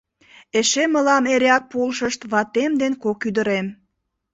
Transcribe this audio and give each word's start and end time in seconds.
Эше 0.59 0.83
мылам 0.93 1.23
эреак 1.33 1.63
полшышт 1.71 2.21
ватем 2.31 2.71
ден 2.81 2.93
кок 3.03 3.19
ӱдырем. 3.27 3.67